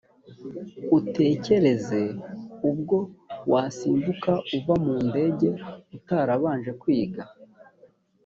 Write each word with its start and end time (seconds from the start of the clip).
utekereze 0.97 2.01
ubwo 2.69 2.97
wasimbuka 3.51 4.31
uva 4.57 4.73
mu 4.85 4.95
ndege 5.07 5.47
utarabanje 5.97 6.71
kwiga 6.81 7.21